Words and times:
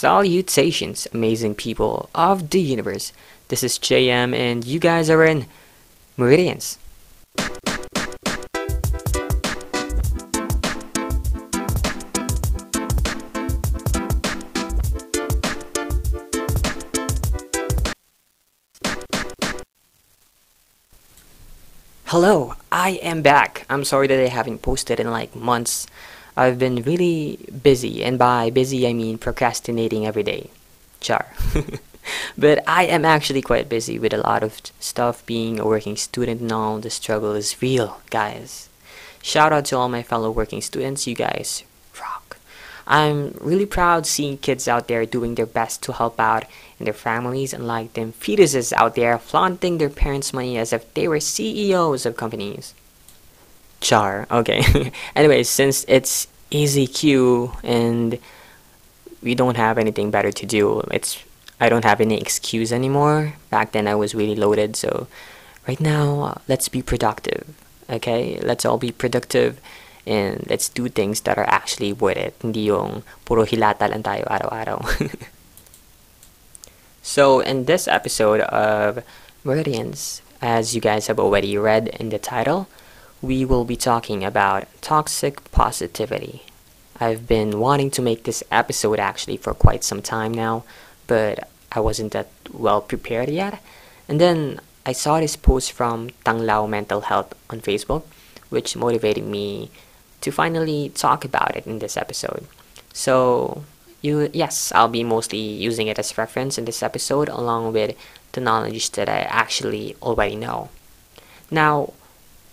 Salutations, 0.00 1.06
amazing 1.12 1.54
people 1.56 2.08
of 2.14 2.48
the 2.48 2.58
universe. 2.58 3.12
This 3.48 3.62
is 3.62 3.78
JM, 3.78 4.34
and 4.34 4.64
you 4.64 4.78
guys 4.80 5.10
are 5.10 5.22
in 5.22 5.44
Meridians. 6.16 6.78
Hello, 22.06 22.54
I 22.72 22.98
am 23.02 23.20
back. 23.20 23.66
I'm 23.68 23.84
sorry 23.84 24.06
that 24.06 24.18
I 24.18 24.28
haven't 24.28 24.62
posted 24.62 24.98
in 24.98 25.10
like 25.10 25.36
months. 25.36 25.86
I've 26.40 26.58
been 26.58 26.80
really 26.84 27.38
busy, 27.62 28.02
and 28.02 28.18
by 28.18 28.48
busy 28.48 28.88
I 28.88 28.94
mean 28.94 29.18
procrastinating 29.18 30.06
every 30.06 30.22
day. 30.22 30.48
Char. 30.98 31.26
but 32.38 32.64
I 32.66 32.84
am 32.86 33.04
actually 33.04 33.42
quite 33.42 33.68
busy 33.68 33.98
with 33.98 34.14
a 34.14 34.24
lot 34.24 34.42
of 34.42 34.58
stuff 34.80 35.26
being 35.26 35.60
a 35.60 35.66
working 35.66 35.96
student 35.96 36.40
now. 36.40 36.78
The 36.78 36.88
struggle 36.88 37.34
is 37.34 37.60
real, 37.60 38.00
guys. 38.08 38.70
Shout 39.20 39.52
out 39.52 39.66
to 39.66 39.76
all 39.76 39.90
my 39.90 40.02
fellow 40.02 40.30
working 40.30 40.62
students. 40.62 41.06
You 41.06 41.14
guys 41.14 41.62
rock. 42.00 42.38
I'm 42.86 43.36
really 43.38 43.66
proud 43.66 44.06
seeing 44.06 44.38
kids 44.38 44.66
out 44.66 44.88
there 44.88 45.04
doing 45.04 45.34
their 45.34 45.44
best 45.44 45.82
to 45.82 45.92
help 45.92 46.18
out 46.18 46.46
in 46.78 46.86
their 46.86 46.94
families, 46.94 47.52
unlike 47.52 47.92
them 47.92 48.14
fetuses 48.14 48.72
out 48.72 48.94
there 48.94 49.18
flaunting 49.18 49.76
their 49.76 49.90
parents' 49.90 50.32
money 50.32 50.56
as 50.56 50.72
if 50.72 50.88
they 50.94 51.06
were 51.06 51.20
CEOs 51.20 52.06
of 52.06 52.16
companies. 52.16 52.72
Char, 53.80 54.26
okay. 54.30 54.92
anyway, 55.16 55.42
since 55.42 55.84
it's 55.88 56.28
ECQ 56.50 57.56
and 57.62 58.18
we 59.22 59.34
don't 59.34 59.56
have 59.56 59.78
anything 59.78 60.10
better 60.10 60.32
to 60.32 60.46
do, 60.46 60.80
it's 60.90 61.22
I 61.60 61.68
don't 61.68 61.84
have 61.84 62.00
any 62.00 62.18
excuse 62.18 62.72
anymore. 62.72 63.34
Back 63.50 63.72
then 63.72 63.86
I 63.86 63.94
was 63.94 64.14
really 64.14 64.34
loaded, 64.34 64.76
so 64.76 65.06
right 65.68 65.80
now 65.80 66.22
uh, 66.22 66.34
let's 66.48 66.68
be 66.68 66.82
productive. 66.82 67.46
Okay? 67.88 68.40
Let's 68.42 68.64
all 68.64 68.78
be 68.78 68.92
productive 68.92 69.60
and 70.06 70.46
let's 70.48 70.68
do 70.68 70.88
things 70.88 71.20
that 71.22 71.36
are 71.36 71.48
actually 71.48 71.92
worth 71.92 72.16
it. 72.16 72.34
Hindi 72.40 72.72
yung 72.72 73.02
puro 73.24 73.44
hilata 73.44 73.90
lang 73.90 74.02
tayo 74.02 74.24
araw-araw. 74.24 74.80
so, 77.02 77.40
in 77.40 77.66
this 77.66 77.86
episode 77.86 78.40
of 78.48 79.04
Meridians, 79.44 80.22
as 80.40 80.74
you 80.74 80.80
guys 80.80 81.08
have 81.08 81.20
already 81.20 81.58
read 81.58 81.88
in 82.00 82.08
the 82.08 82.18
title, 82.18 82.66
we 83.22 83.44
will 83.44 83.64
be 83.64 83.76
talking 83.76 84.24
about 84.24 84.66
toxic 84.80 85.50
positivity. 85.52 86.42
I've 86.98 87.26
been 87.26 87.60
wanting 87.60 87.90
to 87.92 88.02
make 88.02 88.24
this 88.24 88.42
episode 88.50 88.98
actually 88.98 89.36
for 89.36 89.54
quite 89.54 89.84
some 89.84 90.02
time 90.02 90.32
now, 90.32 90.64
but 91.06 91.48
I 91.72 91.80
wasn't 91.80 92.12
that 92.12 92.28
well 92.52 92.80
prepared 92.80 93.28
yet. 93.28 93.62
And 94.08 94.20
then 94.20 94.60
I 94.84 94.92
saw 94.92 95.20
this 95.20 95.36
post 95.36 95.72
from 95.72 96.10
Tanglaw 96.24 96.68
Mental 96.68 97.02
Health 97.02 97.34
on 97.48 97.60
Facebook, 97.60 98.02
which 98.48 98.76
motivated 98.76 99.24
me 99.24 99.70
to 100.20 100.30
finally 100.30 100.90
talk 100.90 101.24
about 101.24 101.56
it 101.56 101.66
in 101.66 101.78
this 101.78 101.96
episode. 101.96 102.46
So, 102.92 103.64
you 104.02 104.30
yes, 104.32 104.72
I'll 104.72 104.88
be 104.88 105.04
mostly 105.04 105.38
using 105.38 105.86
it 105.86 105.98
as 105.98 106.18
reference 106.18 106.58
in 106.58 106.64
this 106.64 106.82
episode 106.82 107.28
along 107.28 107.72
with 107.72 107.96
the 108.32 108.40
knowledge 108.40 108.90
that 108.92 109.08
I 109.08 109.20
actually 109.20 109.96
already 110.02 110.36
know. 110.36 110.70
Now, 111.50 111.92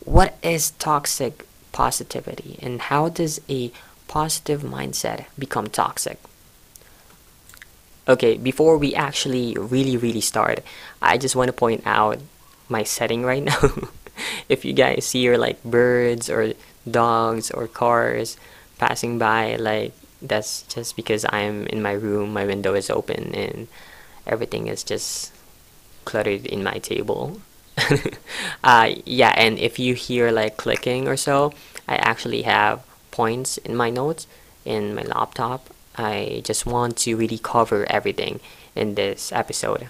what 0.08 0.38
is 0.42 0.72
toxic 0.80 1.46
positivity 1.74 2.58
and 2.62 2.80
how 2.88 3.10
does 3.10 3.42
a 3.50 3.72
positive 4.08 4.62
mindset 4.64 5.26
become 5.38 5.68
toxic? 5.68 6.18
Okay, 8.08 8.38
before 8.38 8.78
we 8.78 8.96
actually 8.96 9.54
really, 9.60 9.98
really 9.98 10.22
start, 10.22 10.64
I 11.02 11.18
just 11.18 11.36
want 11.36 11.50
to 11.50 11.54
point 11.54 11.84
out 11.86 12.20
my 12.70 12.84
setting 12.84 13.24
right 13.24 13.44
now. 13.52 13.60
if 14.48 14.64
you 14.64 14.72
guys 14.72 15.06
see 15.06 15.20
your 15.20 15.38
like 15.38 15.62
birds 15.64 16.30
or 16.30 16.54
dogs 16.90 17.52
or 17.52 17.68
cars 17.68 18.38
passing 18.80 19.20
by, 19.20 19.58
like 19.58 19.92
that's 20.22 20.62
just 20.64 20.96
because 20.96 21.26
I'm 21.28 21.68
in 21.68 21.82
my 21.82 21.92
room, 21.92 22.32
my 22.32 22.46
window 22.46 22.76
is 22.76 22.90
open, 22.90 23.36
and 23.36 23.68
everything 24.26 24.68
is 24.68 24.86
just 24.86 25.34
cluttered 26.06 26.46
in 26.46 26.64
my 26.64 26.80
table. 26.80 27.42
uh, 28.64 28.96
yeah, 29.06 29.34
and 29.36 29.60
if 29.60 29.80
you 29.80 29.94
hear 29.94 30.32
like 30.32 30.58
clicking 30.58 31.08
or 31.08 31.18
so, 31.18 31.54
I 31.88 31.96
actually 31.98 32.44
have 32.44 32.84
points 33.12 33.58
in 33.58 33.76
my 33.76 33.90
notes 33.90 34.28
in 34.68 34.94
my 34.94 35.04
laptop. 35.04 35.70
I 35.96 36.42
just 36.44 36.66
want 36.66 36.98
to 36.98 37.16
really 37.16 37.40
cover 37.40 37.90
everything 37.90 38.40
in 38.76 38.96
this 38.96 39.32
episode. 39.32 39.88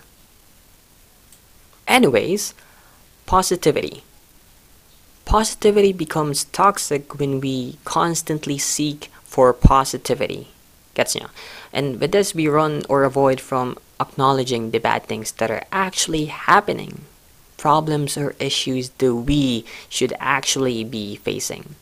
Anyways, 1.88 2.54
positivity. 3.26 4.04
Positivity 5.26 5.92
becomes 5.92 6.46
toxic 6.46 7.20
when 7.20 7.42
we 7.42 7.78
constantly 7.84 8.58
seek 8.58 9.12
for 9.26 9.52
positivity. 9.52 10.50
Gets? 10.94 11.18
And 11.74 12.00
with 12.00 12.12
this, 12.12 12.34
we 12.34 12.48
run 12.48 12.84
or 12.88 13.04
avoid 13.04 13.42
from 13.42 13.78
acknowledging 14.00 14.72
the 14.72 14.80
bad 14.80 15.04
things 15.04 15.32
that 15.34 15.52
are 15.52 15.64
actually 15.72 16.26
happening 16.26 17.07
problems 17.58 18.18
or 18.18 18.36
issues 18.40 18.90
that 18.98 19.14
we 19.14 19.66
should 19.90 20.14
actually 20.20 20.84
be 20.84 21.16
facing. 21.18 21.76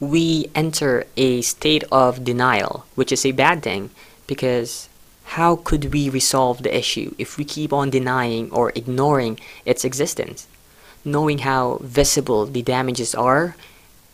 We 0.00 0.50
enter 0.54 1.04
a 1.16 1.42
state 1.42 1.84
of 1.92 2.24
denial, 2.24 2.86
which 2.94 3.12
is 3.12 3.26
a 3.26 3.32
bad 3.32 3.62
thing 3.62 3.90
because 4.26 4.88
how 5.36 5.56
could 5.56 5.92
we 5.92 6.08
resolve 6.08 6.62
the 6.62 6.76
issue 6.76 7.14
if 7.18 7.36
we 7.38 7.44
keep 7.44 7.72
on 7.72 7.90
denying 7.90 8.50
or 8.50 8.72
ignoring 8.74 9.38
its 9.64 9.84
existence? 9.84 10.48
Knowing 11.04 11.38
how 11.38 11.78
visible 11.82 12.46
the 12.46 12.62
damages 12.62 13.14
are, 13.14 13.54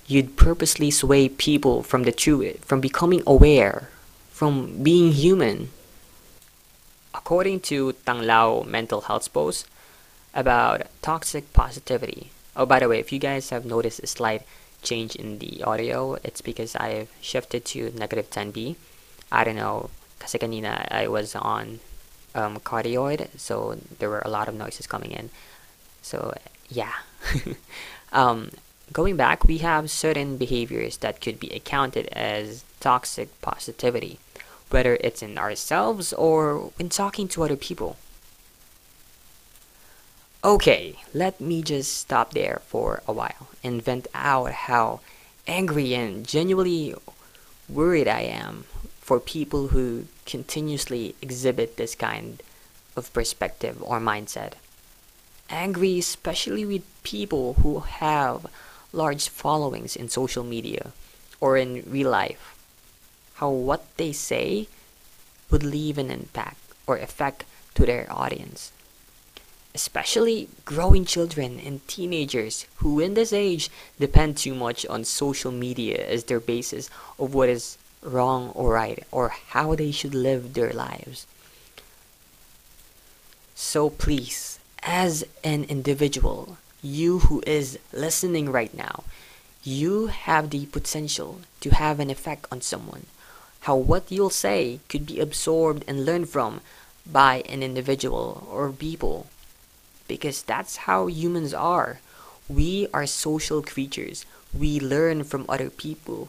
you'd 0.06 0.36
purposely 0.36 0.90
sway 0.90 1.28
people 1.28 1.82
from 1.82 2.02
the 2.02 2.12
truth, 2.12 2.64
from 2.64 2.80
becoming 2.80 3.22
aware, 3.26 3.88
from 4.30 4.82
being 4.82 5.12
human, 5.12 5.70
according 7.16 7.60
to 7.60 7.94
Tanglaw 8.04 8.66
Mental 8.66 9.00
Health 9.00 9.32
post 9.32 9.66
about 10.34 10.82
toxic 11.00 11.52
positivity. 11.52 12.30
Oh, 12.54 12.66
by 12.66 12.78
the 12.78 12.88
way, 12.88 13.00
if 13.00 13.10
you 13.10 13.18
guys 13.18 13.50
have 13.50 13.64
noticed 13.64 14.00
a 14.00 14.06
slight 14.06 14.42
change 14.82 15.16
in 15.16 15.38
the 15.38 15.64
audio, 15.64 16.14
it's 16.22 16.40
because 16.40 16.76
I've 16.76 17.08
shifted 17.20 17.64
to 17.72 17.90
negative 17.96 18.30
10B. 18.30 18.76
I 19.32 19.44
don't 19.44 19.56
know, 19.56 19.90
kasi 20.18 20.38
kanina 20.38 20.86
I 20.92 21.08
was 21.08 21.34
on 21.34 21.80
um, 22.34 22.60
cardioid, 22.60 23.28
so 23.36 23.78
there 23.98 24.10
were 24.10 24.22
a 24.24 24.30
lot 24.30 24.48
of 24.48 24.54
noises 24.54 24.86
coming 24.86 25.10
in. 25.10 25.30
So, 26.02 26.34
yeah. 26.68 26.92
um, 28.12 28.50
going 28.92 29.16
back, 29.16 29.44
we 29.44 29.58
have 29.58 29.90
certain 29.90 30.36
behaviors 30.36 30.98
that 30.98 31.20
could 31.20 31.40
be 31.40 31.48
accounted 31.50 32.06
as 32.12 32.62
toxic 32.78 33.28
positivity 33.40 34.20
whether 34.70 34.96
it's 35.00 35.22
in 35.22 35.38
ourselves 35.38 36.12
or 36.12 36.72
when 36.76 36.88
talking 36.88 37.28
to 37.28 37.44
other 37.44 37.56
people. 37.56 37.96
Okay, 40.44 40.96
let 41.12 41.40
me 41.40 41.62
just 41.62 41.96
stop 41.96 42.32
there 42.32 42.60
for 42.66 43.02
a 43.06 43.12
while 43.12 43.48
and 43.64 43.82
vent 43.82 44.06
out 44.14 44.52
how 44.52 45.00
angry 45.46 45.94
and 45.94 46.26
genuinely 46.26 46.94
worried 47.68 48.08
I 48.08 48.20
am 48.20 48.64
for 49.00 49.18
people 49.18 49.68
who 49.68 50.06
continuously 50.24 51.14
exhibit 51.22 51.76
this 51.76 51.94
kind 51.94 52.42
of 52.96 53.12
perspective 53.12 53.82
or 53.82 54.00
mindset. 54.00 54.52
Angry, 55.48 55.98
especially 55.98 56.64
with 56.64 56.84
people 57.02 57.54
who 57.54 57.80
have 57.80 58.46
large 58.92 59.28
followings 59.28 59.94
in 59.94 60.08
social 60.08 60.42
media 60.42 60.92
or 61.40 61.56
in 61.56 61.84
real 61.86 62.10
life 62.10 62.55
how 63.36 63.50
what 63.50 63.84
they 63.96 64.12
say 64.12 64.68
would 65.50 65.62
leave 65.62 65.98
an 65.98 66.10
impact 66.10 66.58
or 66.86 66.96
effect 66.96 67.44
to 67.74 67.86
their 67.86 68.06
audience. 68.10 68.72
Especially 69.74 70.48
growing 70.64 71.04
children 71.04 71.60
and 71.60 71.86
teenagers 71.86 72.66
who, 72.76 72.98
in 72.98 73.14
this 73.14 73.32
age, 73.32 73.70
depend 74.00 74.36
too 74.36 74.54
much 74.54 74.86
on 74.86 75.04
social 75.04 75.52
media 75.52 76.02
as 76.06 76.24
their 76.24 76.40
basis 76.40 76.88
of 77.18 77.34
what 77.34 77.48
is 77.50 77.76
wrong 78.02 78.50
or 78.54 78.72
right 78.72 79.04
or 79.12 79.28
how 79.28 79.74
they 79.74 79.90
should 79.90 80.14
live 80.14 80.54
their 80.54 80.72
lives. 80.72 81.26
So 83.54 83.90
please, 83.90 84.58
as 84.82 85.24
an 85.44 85.64
individual, 85.64 86.56
you 86.82 87.18
who 87.20 87.42
is 87.46 87.78
listening 87.92 88.50
right 88.50 88.72
now, 88.72 89.04
you 89.62 90.06
have 90.06 90.50
the 90.50 90.66
potential 90.66 91.40
to 91.60 91.70
have 91.70 92.00
an 92.00 92.08
effect 92.08 92.46
on 92.50 92.60
someone 92.60 93.06
how 93.66 93.74
what 93.74 94.06
you'll 94.14 94.30
say 94.30 94.78
could 94.88 95.04
be 95.04 95.18
absorbed 95.18 95.82
and 95.88 96.06
learned 96.06 96.28
from 96.28 96.60
by 97.04 97.42
an 97.50 97.64
individual 97.64 98.46
or 98.48 98.70
people. 98.70 99.26
Because 100.06 100.42
that's 100.42 100.86
how 100.86 101.08
humans 101.08 101.52
are. 101.52 101.98
We 102.48 102.86
are 102.94 103.06
social 103.06 103.62
creatures. 103.62 104.24
We 104.54 104.78
learn 104.78 105.24
from 105.24 105.46
other 105.48 105.68
people. 105.68 106.28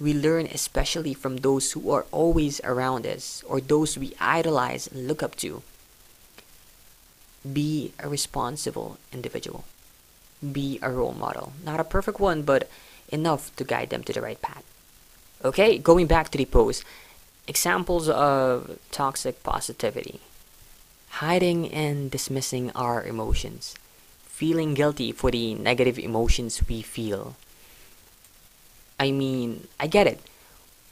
We 0.00 0.12
learn 0.12 0.46
especially 0.46 1.14
from 1.14 1.36
those 1.36 1.70
who 1.70 1.88
are 1.92 2.06
always 2.10 2.60
around 2.64 3.06
us 3.06 3.44
or 3.46 3.60
those 3.60 3.96
we 3.96 4.18
idolize 4.18 4.88
and 4.88 5.06
look 5.06 5.22
up 5.22 5.36
to. 5.36 5.62
Be 7.46 7.92
a 8.02 8.08
responsible 8.08 8.98
individual. 9.12 9.62
Be 10.42 10.80
a 10.82 10.90
role 10.90 11.14
model. 11.14 11.52
Not 11.64 11.78
a 11.78 11.86
perfect 11.86 12.18
one, 12.18 12.42
but 12.42 12.68
enough 13.06 13.54
to 13.54 13.62
guide 13.62 13.90
them 13.90 14.02
to 14.02 14.12
the 14.12 14.20
right 14.20 14.42
path. 14.42 14.64
Okay, 15.44 15.78
going 15.78 16.06
back 16.06 16.30
to 16.30 16.38
the 16.38 16.44
post. 16.44 16.84
Examples 17.48 18.08
of 18.08 18.78
toxic 18.90 19.42
positivity 19.42 20.20
hiding 21.20 21.70
and 21.70 22.10
dismissing 22.10 22.70
our 22.74 23.04
emotions, 23.04 23.74
feeling 24.24 24.72
guilty 24.72 25.12
for 25.12 25.30
the 25.30 25.54
negative 25.54 25.98
emotions 25.98 26.62
we 26.68 26.80
feel. 26.80 27.36
I 28.98 29.10
mean, 29.10 29.68
I 29.78 29.88
get 29.88 30.06
it. 30.06 30.20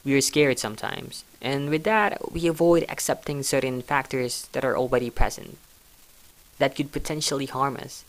We're 0.05 0.21
scared 0.21 0.59
sometimes, 0.59 1.23
and 1.41 1.69
with 1.69 1.83
that, 1.85 2.31
we 2.31 2.47
avoid 2.47 2.85
accepting 2.89 3.43
certain 3.43 3.81
factors 3.81 4.47
that 4.51 4.65
are 4.65 4.77
already 4.77 5.09
present 5.09 5.57
that 6.57 6.75
could 6.75 6.91
potentially 6.91 7.45
harm 7.45 7.77
us. 7.77 8.03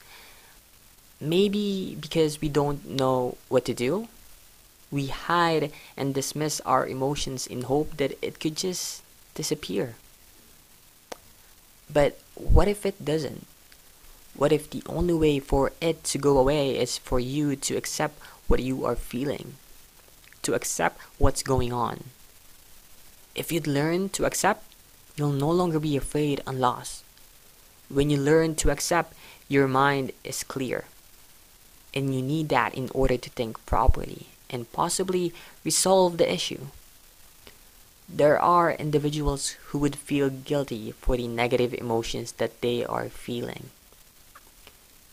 Maybe 1.20 1.96
because 1.98 2.40
we 2.40 2.48
don't 2.48 2.84
know 2.88 3.36
what 3.48 3.64
to 3.66 3.74
do, 3.74 4.08
we 4.92 5.06
hide 5.06 5.72
and 5.96 6.14
dismiss 6.14 6.60
our 6.60 6.86
emotions 6.86 7.46
in 7.46 7.62
hope 7.62 7.96
that 7.96 8.12
it 8.20 8.38
could 8.38 8.56
just 8.56 9.02
disappear. 9.34 9.96
But 11.90 12.20
what 12.34 12.68
if 12.68 12.84
it 12.84 13.02
doesn't? 13.02 13.46
What 14.36 14.52
if 14.52 14.68
the 14.68 14.82
only 14.86 15.14
way 15.14 15.40
for 15.40 15.72
it 15.80 16.04
to 16.04 16.18
go 16.18 16.38
away 16.38 16.78
is 16.78 16.98
for 16.98 17.18
you 17.18 17.56
to 17.56 17.76
accept 17.76 18.20
what 18.46 18.60
you 18.60 18.84
are 18.84 18.96
feeling? 18.96 19.54
To 20.42 20.52
accept 20.54 21.00
what's 21.18 21.42
going 21.42 21.72
on? 21.72 22.04
If 23.34 23.50
you'd 23.50 23.66
learn 23.66 24.10
to 24.10 24.26
accept, 24.26 24.64
you'll 25.16 25.32
no 25.32 25.50
longer 25.50 25.80
be 25.80 25.96
afraid 25.96 26.42
and 26.46 26.60
lost. 26.60 27.02
When 27.88 28.10
you 28.10 28.18
learn 28.18 28.56
to 28.56 28.70
accept, 28.70 29.14
your 29.48 29.68
mind 29.68 30.12
is 30.22 30.44
clear. 30.44 30.84
And 31.94 32.14
you 32.14 32.20
need 32.20 32.48
that 32.50 32.74
in 32.74 32.90
order 32.94 33.16
to 33.16 33.30
think 33.30 33.64
properly 33.64 34.31
and 34.52 34.70
possibly 34.72 35.32
resolve 35.64 36.18
the 36.18 36.30
issue. 36.30 36.66
There 38.08 38.38
are 38.38 38.72
individuals 38.72 39.56
who 39.72 39.78
would 39.78 39.96
feel 39.96 40.28
guilty 40.28 40.92
for 40.92 41.16
the 41.16 41.26
negative 41.26 41.72
emotions 41.72 42.32
that 42.32 42.60
they 42.60 42.84
are 42.84 43.08
feeling. 43.08 43.70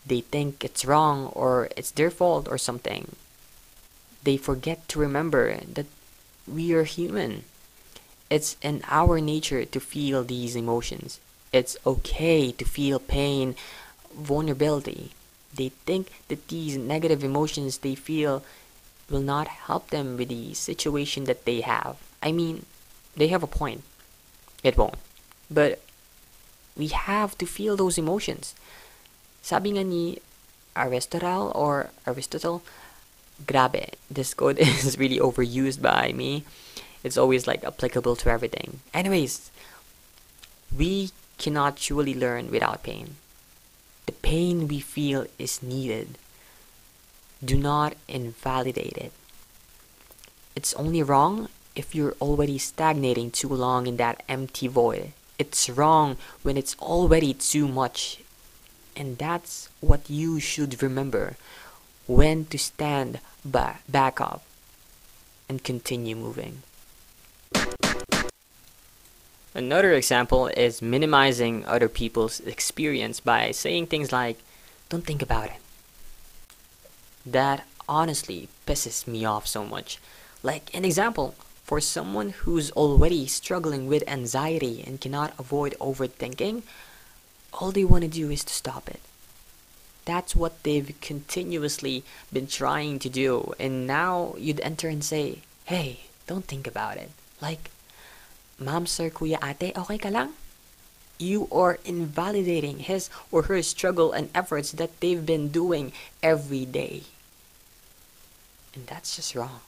They 0.05 0.21
think 0.21 0.63
it's 0.63 0.85
wrong 0.85 1.27
or 1.27 1.69
it's 1.77 1.91
their 1.91 2.11
fault 2.11 2.47
or 2.49 2.57
something. 2.57 3.15
They 4.23 4.35
forget 4.35 4.87
to 4.89 4.99
remember 4.99 5.57
that 5.73 5.85
we 6.45 6.73
are 6.73 6.83
human. 6.83 7.45
It's 8.29 8.57
in 8.61 8.83
our 8.89 9.21
nature 9.21 9.63
to 9.65 9.79
feel 9.79 10.23
these 10.23 10.55
emotions. 10.55 11.19
It's 11.53 11.77
okay 11.85 12.51
to 12.51 12.65
feel 12.65 12.99
pain, 12.99 13.55
vulnerability. 14.13 15.11
They 15.53 15.69
think 15.85 16.11
that 16.27 16.47
these 16.49 16.77
negative 16.77 17.23
emotions 17.23 17.79
they 17.79 17.95
feel 17.95 18.43
will 19.09 19.21
not 19.21 19.47
help 19.47 19.89
them 19.89 20.17
with 20.17 20.29
the 20.29 20.53
situation 20.53 21.25
that 21.25 21.45
they 21.45 21.61
have. 21.61 21.97
I 22.21 22.31
mean, 22.31 22.65
they 23.15 23.27
have 23.27 23.43
a 23.43 23.47
point. 23.47 23.83
It 24.63 24.77
won't. 24.77 24.95
But 25.49 25.81
we 26.77 26.87
have 26.87 27.37
to 27.37 27.45
feel 27.45 27.75
those 27.75 27.97
emotions. 27.97 28.55
Sabi 29.41 29.71
nga 29.71 29.83
ni 29.83 30.19
Aristotle 30.75 31.51
or 31.55 31.91
Aristotle, 32.05 32.61
grabe, 33.45 33.95
this 34.09 34.33
quote 34.33 34.59
is 34.63 34.97
really 34.97 35.19
overused 35.19 35.81
by 35.81 36.13
me. 36.13 36.43
It's 37.03 37.17
always 37.17 37.47
like 37.47 37.63
applicable 37.63 38.15
to 38.17 38.29
everything. 38.29 38.79
Anyways, 38.93 39.51
we 40.75 41.11
cannot 41.37 41.77
truly 41.77 42.13
learn 42.13 42.51
without 42.51 42.83
pain. 42.83 43.15
The 44.05 44.11
pain 44.11 44.67
we 44.67 44.79
feel 44.79 45.25
is 45.37 45.63
needed. 45.63 46.17
Do 47.43 47.57
not 47.57 47.95
invalidate 48.07 48.97
it. 48.97 49.11
It's 50.55 50.73
only 50.73 51.01
wrong 51.01 51.47
if 51.75 51.95
you're 51.95 52.15
already 52.19 52.57
stagnating 52.57 53.31
too 53.31 53.47
long 53.47 53.87
in 53.87 53.97
that 53.97 54.23
empty 54.27 54.67
void. 54.67 55.13
It's 55.37 55.69
wrong 55.69 56.17
when 56.43 56.57
it's 56.57 56.75
already 56.79 57.33
too 57.33 57.67
much. 57.67 58.19
And 58.95 59.17
that's 59.17 59.69
what 59.79 60.09
you 60.09 60.41
should 60.41 60.83
remember 60.83 61.37
when 62.07 62.45
to 62.45 62.57
stand 62.57 63.19
ba- 63.45 63.79
back 63.87 64.19
up 64.19 64.43
and 65.47 65.63
continue 65.63 66.17
moving. 66.17 66.63
Another 69.55 69.93
example 69.93 70.47
is 70.47 70.81
minimizing 70.81 71.65
other 71.65 71.87
people's 71.87 72.41
experience 72.41 73.19
by 73.19 73.51
saying 73.51 73.87
things 73.87 74.11
like, 74.11 74.37
don't 74.89 75.05
think 75.05 75.21
about 75.21 75.45
it. 75.45 75.61
That 77.25 77.65
honestly 77.87 78.49
pisses 78.65 79.07
me 79.07 79.25
off 79.25 79.47
so 79.47 79.65
much. 79.65 79.99
Like 80.43 80.73
an 80.73 80.85
example, 80.85 81.35
for 81.63 81.79
someone 81.81 82.29
who's 82.31 82.71
already 82.71 83.27
struggling 83.27 83.87
with 83.87 84.07
anxiety 84.07 84.83
and 84.87 84.99
cannot 84.99 85.33
avoid 85.37 85.75
overthinking, 85.79 86.63
all 87.53 87.71
they 87.71 87.83
want 87.83 88.03
to 88.03 88.07
do 88.07 88.31
is 88.31 88.43
to 88.45 88.53
stop 88.53 88.89
it. 88.89 89.01
That's 90.05 90.35
what 90.35 90.63
they've 90.63 90.93
continuously 91.01 92.03
been 92.33 92.47
trying 92.47 92.97
to 92.99 93.09
do, 93.09 93.53
and 93.59 93.85
now 93.85 94.33
you'd 94.37 94.61
enter 94.61 94.87
and 94.87 95.03
say, 95.03 95.43
Hey, 95.65 96.09
don't 96.25 96.45
think 96.45 96.65
about 96.65 96.97
it. 96.97 97.11
Like, 97.41 97.69
Ma'am, 98.57 98.87
sir, 98.87 99.09
kuya, 99.09 99.37
ate, 99.43 99.77
okay 99.77 99.97
ka 99.97 100.09
lang? 100.09 100.33
You 101.19 101.47
are 101.51 101.77
invalidating 101.83 102.79
his 102.79 103.09
or 103.29 103.51
her 103.51 103.61
struggle 103.61 104.11
and 104.11 104.29
efforts 104.33 104.71
that 104.71 104.99
they've 105.01 105.25
been 105.25 105.49
doing 105.49 105.91
every 106.23 106.63
day. 106.63 107.03
And 108.73 108.87
that's 108.87 109.17
just 109.17 109.35
wrong. 109.35 109.59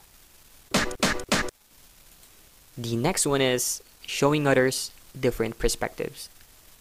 The 2.78 2.96
next 2.96 3.28
one 3.28 3.42
is 3.42 3.84
showing 4.08 4.48
others 4.48 4.92
different 5.12 5.60
perspectives. 5.60 6.30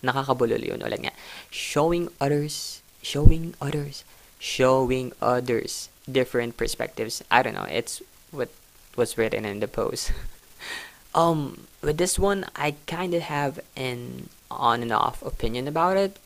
Nakakabulol 0.07 0.63
yun 0.63 0.81
ulit 0.81 1.03
nga. 1.03 1.13
Showing 1.51 2.09
others, 2.21 2.81
showing 3.03 3.55
others, 3.61 4.05
showing 4.39 5.13
others 5.21 5.91
different 6.07 6.57
perspectives. 6.57 7.23
I 7.31 7.43
don't 7.43 7.55
know. 7.55 7.67
It's 7.69 8.01
what 8.31 8.49
was 8.97 9.19
written 9.19 9.45
in 9.45 9.61
the 9.61 9.69
post. 9.69 10.13
um, 11.15 11.67
with 11.83 11.99
this 11.99 12.19
one, 12.19 12.47
I 12.55 12.79
kind 12.87 13.15
of 13.15 13.23
have 13.23 13.61
an 13.77 14.31
on 14.51 14.83
and 14.83 14.93
off 14.93 15.23
opinion 15.23 15.69
about 15.69 15.97
it. 15.97 16.19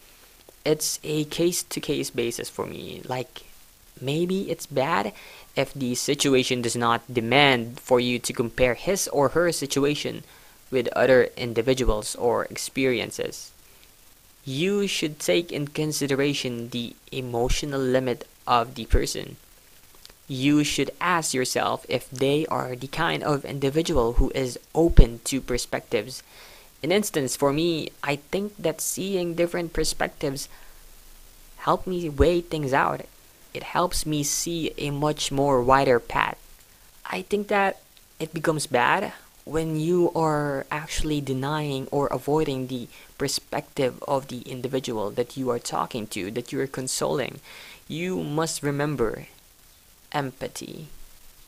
It's 0.64 0.98
a 1.04 1.24
case 1.24 1.62
to 1.62 1.80
case 1.80 2.10
basis 2.10 2.48
for 2.48 2.66
me. 2.66 3.02
Like, 3.06 3.44
maybe 4.00 4.50
it's 4.50 4.66
bad 4.66 5.12
if 5.56 5.72
the 5.74 5.94
situation 5.94 6.62
does 6.62 6.76
not 6.76 7.12
demand 7.12 7.78
for 7.80 8.00
you 8.00 8.18
to 8.18 8.32
compare 8.32 8.74
his 8.74 9.08
or 9.08 9.30
her 9.30 9.52
situation 9.52 10.24
with 10.70 10.88
other 10.88 11.28
individuals 11.36 12.16
or 12.16 12.44
experiences. 12.46 13.52
You 14.44 14.86
should 14.86 15.20
take 15.20 15.52
in 15.52 15.68
consideration 15.68 16.68
the 16.70 16.94
emotional 17.12 17.80
limit 17.80 18.26
of 18.46 18.74
the 18.74 18.84
person. 18.86 19.36
You 20.26 20.64
should 20.64 20.90
ask 21.00 21.34
yourself 21.34 21.86
if 21.88 22.10
they 22.10 22.46
are 22.46 22.74
the 22.74 22.88
kind 22.88 23.22
of 23.22 23.44
individual 23.44 24.14
who 24.14 24.32
is 24.34 24.58
open 24.74 25.20
to 25.24 25.40
perspectives. 25.40 26.22
In 26.84 26.92
instance, 26.92 27.32
for 27.34 27.50
me, 27.50 27.88
I 28.04 28.16
think 28.16 28.52
that 28.60 28.84
seeing 28.84 29.32
different 29.32 29.72
perspectives 29.72 30.52
help 31.64 31.86
me 31.86 32.10
weigh 32.10 32.42
things 32.42 32.74
out 32.74 33.08
it 33.54 33.62
helps 33.62 34.04
me 34.04 34.24
see 34.24 34.74
a 34.76 34.90
much 34.90 35.30
more 35.30 35.62
wider 35.62 36.00
path. 36.00 36.36
I 37.06 37.22
think 37.22 37.46
that 37.48 37.80
it 38.18 38.34
becomes 38.34 38.66
bad 38.66 39.12
when 39.44 39.78
you 39.78 40.10
are 40.16 40.66
actually 40.70 41.20
denying 41.20 41.86
or 41.92 42.08
avoiding 42.08 42.66
the 42.66 42.88
perspective 43.16 44.02
of 44.08 44.26
the 44.26 44.40
individual 44.40 45.10
that 45.12 45.36
you 45.36 45.50
are 45.50 45.60
talking 45.60 46.08
to, 46.08 46.32
that 46.32 46.50
you 46.52 46.60
are 46.60 46.66
consoling. 46.66 47.40
You 47.86 48.24
must 48.24 48.62
remember 48.62 49.28
empathy 50.10 50.88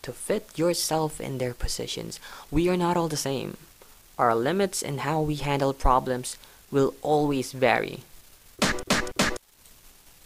to 0.03 0.13
fit 0.13 0.57
yourself 0.57 1.21
in 1.21 1.39
their 1.39 1.55
positions. 1.55 2.21
We 2.51 2.69
are 2.69 2.77
not 2.77 2.97
all 2.97 3.09
the 3.09 3.17
same. 3.17 3.57
Our 4.19 4.35
limits 4.35 4.83
and 4.83 5.01
how 5.01 5.21
we 5.21 5.37
handle 5.37 5.73
problems 5.75 6.37
will 6.71 6.95
always 7.03 7.53
vary. 7.53 8.01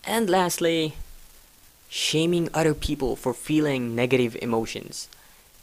And 0.05 0.31
lastly, 0.31 0.95
shaming 1.89 2.49
other 2.55 2.75
people 2.75 3.17
for 3.17 3.35
feeling 3.35 3.95
negative 3.95 4.37
emotions. 4.41 5.09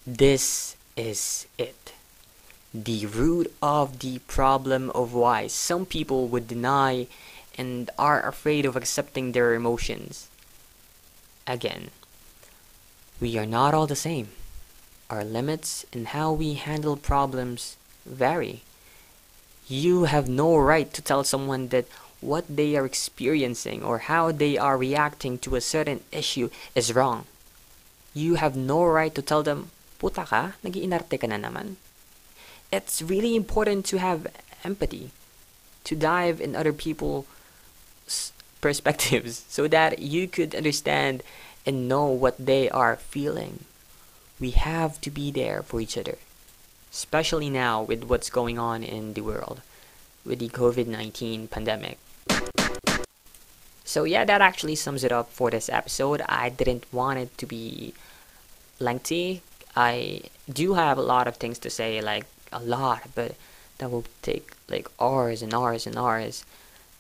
This 0.06 0.76
is 0.96 1.48
it. 1.58 1.94
The 2.74 3.06
root 3.06 3.54
of 3.62 4.00
the 4.00 4.20
problem 4.28 4.90
of 4.92 5.14
why 5.14 5.48
some 5.48 5.86
people 5.86 6.28
would 6.28 6.48
deny 6.48 7.08
and 7.58 7.90
are 7.98 8.28
afraid 8.28 8.66
of 8.66 8.76
accepting 8.76 9.32
their 9.32 9.54
emotions. 9.54 10.28
Again, 11.48 11.92
we 13.20 13.38
are 13.38 13.46
not 13.46 13.74
all 13.74 13.88
the 13.88 13.96
same. 13.96 14.28
our 15.10 15.24
limits, 15.24 15.86
and 15.94 16.08
how 16.08 16.32
we 16.34 16.54
handle 16.56 16.98
problems 16.98 17.78
vary. 18.08 18.64
You 19.68 20.06
have 20.06 20.30
no 20.30 20.56
right 20.56 20.92
to 20.94 21.02
tell 21.02 21.24
someone 21.24 21.68
that 21.70 21.86
what 22.22 22.46
they 22.50 22.76
are 22.76 22.86
experiencing 22.86 23.84
or 23.84 24.10
how 24.10 24.32
they 24.32 24.58
are 24.58 24.78
reacting 24.78 25.38
to 25.40 25.56
a 25.56 25.62
certain 25.62 26.02
issue 26.12 26.50
is 26.74 26.96
wrong. 26.96 27.26
You 28.14 28.36
have 28.36 28.56
no 28.56 28.84
right 28.86 29.14
to 29.14 29.22
tell 29.22 29.44
them, 29.44 29.70
puta 30.00 30.26
ka, 30.26 30.54
nagiinarte 30.64 31.20
ka 31.20 31.28
na 31.28 31.38
naman. 31.38 31.76
It's 32.72 33.02
really 33.02 33.36
important 33.36 33.86
to 33.88 34.00
have 34.00 34.28
empathy, 34.64 35.12
to 35.84 35.96
dive 35.96 36.42
in 36.42 36.56
other 36.56 36.74
people's 36.74 37.26
perspectives 38.62 39.46
so 39.50 39.68
that 39.68 40.00
you 40.00 40.28
could 40.28 40.56
understand 40.56 41.22
and 41.66 41.88
know 41.88 42.08
what 42.08 42.40
they 42.40 42.70
are 42.70 42.96
feeling. 42.96 43.66
We 44.40 44.52
have 44.52 45.00
to 45.02 45.12
be 45.12 45.32
there 45.32 45.62
for 45.62 45.82
each 45.82 45.98
other, 45.98 46.18
especially 46.92 47.50
now 47.50 47.82
with 47.82 48.04
what's 48.06 48.30
going 48.30 48.58
on 48.58 48.84
in 48.84 49.14
the 49.14 49.22
world 49.22 49.62
with 50.26 50.40
the 50.40 50.50
COVID 50.50 50.88
19 50.88 51.48
pandemic. 51.48 51.98
So, 53.86 54.04
yeah, 54.04 54.26
that 54.26 54.42
actually 54.42 54.76
sums 54.76 55.06
it 55.06 55.14
up 55.14 55.32
for 55.32 55.50
this 55.50 55.70
episode. 55.70 56.22
I 56.28 56.50
didn't 56.50 56.86
want 56.92 57.20
it 57.20 57.38
to 57.38 57.46
be 57.46 57.94
lengthy. 58.80 59.42
I 59.76 60.24
do 60.52 60.74
have 60.74 60.98
a 60.98 61.02
lot 61.02 61.28
of 61.28 61.38
things 61.38 61.58
to 61.60 61.70
say, 61.70 62.02
like 62.02 62.26
a 62.52 62.60
lot, 62.60 63.04
but 63.16 63.36
that 63.78 63.90
will 63.90 64.04
take 64.22 64.52
like 64.68 64.90
hours 65.00 65.42
and 65.42 65.54
hours 65.54 65.88
and 65.88 65.98
hours. 65.98 66.44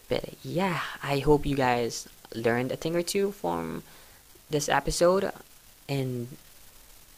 But 0.07 0.35
yeah, 0.43 0.79
I 1.03 1.19
hope 1.19 1.45
you 1.45 1.57
guys 1.57 2.07
learned 2.33 2.71
a 2.71 2.77
thing 2.77 2.95
or 2.95 3.01
two 3.01 3.31
from 3.31 3.83
this 4.49 4.69
episode. 4.69 5.31
And 5.89 6.29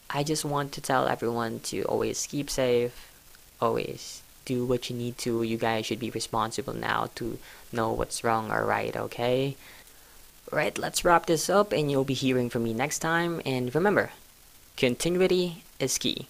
I 0.09 0.23
just 0.23 0.43
want 0.43 0.71
to 0.73 0.81
tell 0.81 1.07
everyone 1.07 1.59
to 1.71 1.83
always 1.83 2.25
keep 2.25 2.49
safe, 2.49 3.11
always 3.61 4.21
do 4.45 4.65
what 4.65 4.89
you 4.89 4.95
need 4.95 5.17
to. 5.19 5.43
You 5.43 5.57
guys 5.57 5.85
should 5.85 5.99
be 5.99 6.09
responsible 6.09 6.73
now 6.73 7.09
to 7.15 7.37
know 7.71 7.91
what's 7.91 8.23
wrong 8.23 8.51
or 8.51 8.65
right, 8.65 8.95
okay? 8.95 9.55
Right, 10.51 10.75
let's 10.77 11.05
wrap 11.05 11.27
this 11.27 11.49
up 11.49 11.71
and 11.71 11.91
you'll 11.91 12.03
be 12.03 12.15
hearing 12.15 12.49
from 12.49 12.63
me 12.63 12.73
next 12.73 12.99
time. 12.99 13.41
And 13.45 13.73
remember, 13.75 14.11
continuity 14.77 15.63
is 15.79 15.99
key. 15.99 16.27